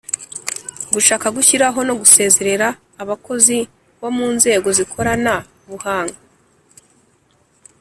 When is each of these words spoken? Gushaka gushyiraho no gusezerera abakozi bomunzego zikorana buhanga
Gushaka 0.93 1.27
gushyiraho 1.35 1.79
no 1.87 1.93
gusezerera 2.01 2.67
abakozi 3.03 3.57
bomunzego 3.99 4.67
zikorana 4.77 5.35
buhanga 5.67 6.19